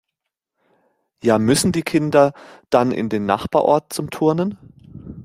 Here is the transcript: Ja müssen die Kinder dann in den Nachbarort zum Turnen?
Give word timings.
Ja 1.21 1.37
müssen 1.37 1.73
die 1.73 1.83
Kinder 1.83 2.33
dann 2.71 2.91
in 2.91 3.07
den 3.09 3.27
Nachbarort 3.27 3.93
zum 3.93 4.09
Turnen? 4.09 4.57